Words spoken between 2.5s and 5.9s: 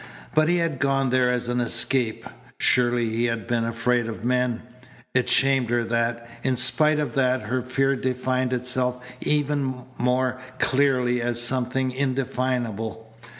Surely he had been afraid of men. It shamed her